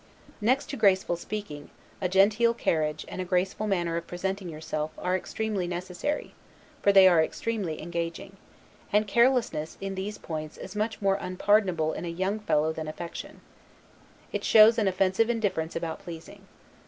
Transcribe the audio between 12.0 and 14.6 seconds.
a young fellow than affectation. It